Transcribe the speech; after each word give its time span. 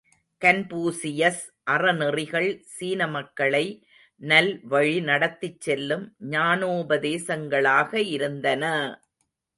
Confucius 0.41 1.41
அறநெறிகள் 1.67 2.47
சீன 2.67 3.07
மக்களை 3.07 3.63
நல்வழி 4.21 4.97
நடத்திச் 5.01 5.61
செல்லும் 5.61 6.05
ஞானோபதேசங்களாக 6.31 7.91
இருந்தன! 8.15 8.63